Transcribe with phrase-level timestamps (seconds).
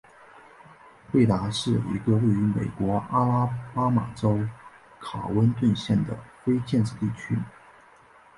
[1.11, 4.39] 贝达是一个位于美国阿拉巴马州
[4.99, 7.37] 卡温顿县的非建制地区。